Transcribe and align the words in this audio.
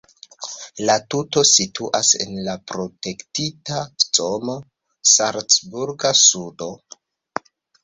La 0.89 0.93
tuto 1.13 1.43
situas 1.49 2.09
en 2.25 2.39
la 2.47 2.55
protektita 2.71 3.83
zono 4.21 4.57
"Salcburga 5.13 6.15
sudo". 6.25 6.75